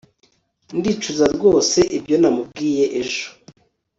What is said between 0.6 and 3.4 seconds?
ndicuza rwose ibyo namubwiye ejo